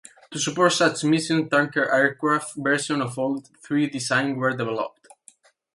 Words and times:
To 0.31 0.39
support 0.39 0.71
such 0.73 1.03
missions, 1.03 1.51
tanker 1.51 1.87
aircraft 1.87 2.55
versions 2.55 3.03
of 3.03 3.19
all 3.19 3.39
three 3.61 3.85
designs 3.87 4.35
were 4.35 4.51
developed. 4.57 5.07